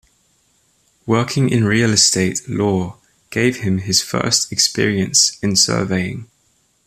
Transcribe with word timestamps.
Working 1.05 1.49
in 1.51 1.63
real 1.63 1.91
estate 1.91 2.49
law 2.49 2.97
gave 3.29 3.57
him 3.57 3.77
his 3.77 4.01
first 4.01 4.51
experience 4.51 5.37
in 5.43 5.55
surveying. 5.55 6.27